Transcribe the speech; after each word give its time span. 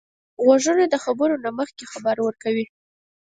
غوږونه 0.43 0.83
د 0.89 0.95
خبرو 1.03 1.35
نه 1.43 1.49
مخکې 1.59 1.85
خبر 1.93 2.15
ورکوي 2.21 2.65